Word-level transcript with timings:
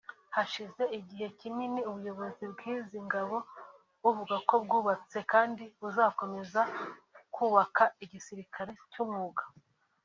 Hashize 0.35 0.83
igihe 0.99 1.27
kinini 1.39 1.81
ubuyobozi 1.89 2.43
bw’izi 2.53 2.97
ngabo 3.07 3.37
buvuga 4.01 4.35
ko 4.47 4.55
bwubatse 4.63 5.19
kandi 5.31 5.63
buzakomeza 5.81 6.61
kubaka 7.35 7.83
igisilikali 8.03 8.73
cy’umwuga 8.91 9.43